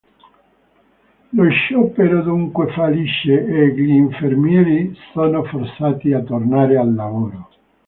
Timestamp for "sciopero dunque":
1.51-2.71